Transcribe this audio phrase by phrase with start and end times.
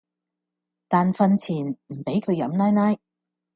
[0.87, 2.97] 但訓前唔俾佢飲奶奶